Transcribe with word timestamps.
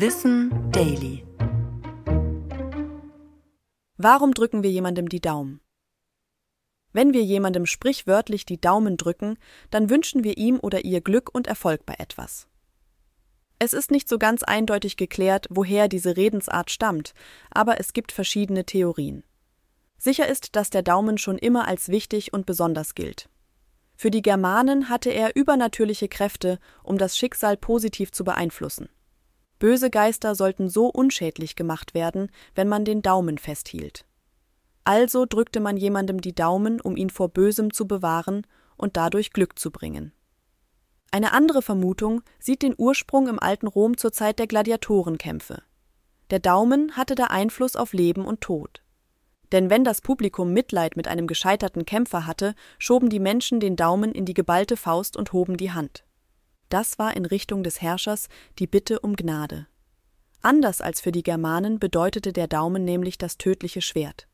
Wissen 0.00 0.70
Daily. 0.70 1.26
Warum 3.96 4.32
drücken 4.32 4.62
wir 4.62 4.70
jemandem 4.70 5.08
die 5.08 5.20
Daumen? 5.20 5.60
Wenn 6.92 7.12
wir 7.12 7.24
jemandem 7.24 7.66
sprichwörtlich 7.66 8.46
die 8.46 8.60
Daumen 8.60 8.96
drücken, 8.96 9.38
dann 9.70 9.90
wünschen 9.90 10.22
wir 10.22 10.38
ihm 10.38 10.60
oder 10.62 10.84
ihr 10.84 11.00
Glück 11.00 11.34
und 11.34 11.48
Erfolg 11.48 11.84
bei 11.84 11.94
etwas. 11.98 12.46
Es 13.58 13.72
ist 13.72 13.90
nicht 13.90 14.08
so 14.08 14.18
ganz 14.18 14.44
eindeutig 14.44 14.96
geklärt, 14.96 15.48
woher 15.50 15.88
diese 15.88 16.16
Redensart 16.16 16.70
stammt, 16.70 17.12
aber 17.50 17.80
es 17.80 17.92
gibt 17.92 18.12
verschiedene 18.12 18.64
Theorien. 18.64 19.24
Sicher 19.96 20.28
ist, 20.28 20.54
dass 20.54 20.70
der 20.70 20.82
Daumen 20.82 21.18
schon 21.18 21.38
immer 21.38 21.66
als 21.66 21.88
wichtig 21.88 22.32
und 22.32 22.46
besonders 22.46 22.94
gilt. 22.94 23.28
Für 23.96 24.12
die 24.12 24.22
Germanen 24.22 24.90
hatte 24.90 25.10
er 25.10 25.34
übernatürliche 25.34 26.06
Kräfte, 26.06 26.60
um 26.84 26.98
das 26.98 27.18
Schicksal 27.18 27.56
positiv 27.56 28.12
zu 28.12 28.22
beeinflussen. 28.22 28.88
Böse 29.58 29.90
Geister 29.90 30.34
sollten 30.34 30.68
so 30.68 30.86
unschädlich 30.86 31.56
gemacht 31.56 31.94
werden, 31.94 32.30
wenn 32.54 32.68
man 32.68 32.84
den 32.84 33.02
Daumen 33.02 33.38
festhielt. 33.38 34.06
Also 34.84 35.26
drückte 35.26 35.60
man 35.60 35.76
jemandem 35.76 36.20
die 36.20 36.34
Daumen, 36.34 36.80
um 36.80 36.96
ihn 36.96 37.10
vor 37.10 37.28
Bösem 37.28 37.72
zu 37.72 37.86
bewahren 37.86 38.46
und 38.76 38.96
dadurch 38.96 39.32
Glück 39.32 39.58
zu 39.58 39.70
bringen. 39.70 40.12
Eine 41.10 41.32
andere 41.32 41.62
Vermutung 41.62 42.22
sieht 42.38 42.62
den 42.62 42.74
Ursprung 42.76 43.28
im 43.28 43.38
alten 43.38 43.66
Rom 43.66 43.96
zur 43.96 44.12
Zeit 44.12 44.38
der 44.38 44.46
Gladiatorenkämpfe. 44.46 45.62
Der 46.30 46.38
Daumen 46.38 46.96
hatte 46.96 47.14
da 47.14 47.24
Einfluss 47.24 47.76
auf 47.76 47.92
Leben 47.92 48.24
und 48.26 48.42
Tod. 48.42 48.82
Denn 49.52 49.70
wenn 49.70 49.84
das 49.84 50.02
Publikum 50.02 50.52
Mitleid 50.52 50.96
mit 50.96 51.08
einem 51.08 51.26
gescheiterten 51.26 51.86
Kämpfer 51.86 52.26
hatte, 52.26 52.54
schoben 52.78 53.08
die 53.08 53.20
Menschen 53.20 53.60
den 53.60 53.76
Daumen 53.76 54.12
in 54.12 54.26
die 54.26 54.34
geballte 54.34 54.76
Faust 54.76 55.16
und 55.16 55.32
hoben 55.32 55.56
die 55.56 55.72
Hand. 55.72 56.04
Das 56.68 56.98
war 56.98 57.16
in 57.16 57.24
Richtung 57.24 57.62
des 57.62 57.80
Herrschers 57.80 58.28
die 58.58 58.66
Bitte 58.66 59.00
um 59.00 59.16
Gnade. 59.16 59.66
Anders 60.42 60.80
als 60.80 61.00
für 61.00 61.12
die 61.12 61.22
Germanen 61.22 61.78
bedeutete 61.78 62.32
der 62.32 62.46
Daumen 62.46 62.84
nämlich 62.84 63.18
das 63.18 63.38
tödliche 63.38 63.80
Schwert. 63.80 64.28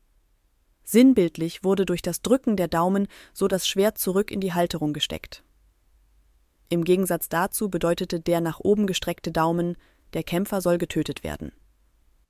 Sinnbildlich 0.83 1.63
wurde 1.63 1.85
durch 1.85 2.01
das 2.01 2.21
Drücken 2.21 2.57
der 2.57 2.67
Daumen 2.67 3.07
so 3.33 3.47
das 3.47 3.67
Schwert 3.67 3.97
zurück 3.97 4.29
in 4.29 4.39
die 4.39 4.53
Halterung 4.53 4.93
gesteckt. 4.93 5.43
Im 6.69 6.83
Gegensatz 6.83 7.29
dazu 7.29 7.69
bedeutete 7.69 8.19
der 8.19 8.41
nach 8.41 8.59
oben 8.59 8.85
gestreckte 8.85 9.31
Daumen, 9.31 9.77
der 10.13 10.23
Kämpfer 10.23 10.61
soll 10.61 10.77
getötet 10.77 11.23
werden. 11.23 11.51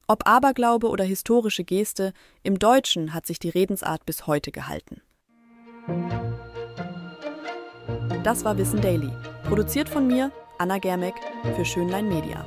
Ob 0.07 0.27
Aberglaube 0.27 0.87
oder 0.87 1.03
historische 1.03 1.63
Geste, 1.63 2.13
im 2.43 2.59
Deutschen 2.59 3.13
hat 3.13 3.25
sich 3.25 3.39
die 3.39 3.49
Redensart 3.49 4.05
bis 4.05 4.27
heute 4.27 4.51
gehalten. 4.51 5.01
Das 8.25 8.43
war 8.43 8.57
Wissen 8.57 8.81
Daily, 8.81 9.11
produziert 9.47 9.87
von 9.87 10.07
mir, 10.07 10.31
Anna 10.57 10.79
Germeck, 10.79 11.13
für 11.55 11.63
Schönlein 11.63 12.09
Media. 12.09 12.43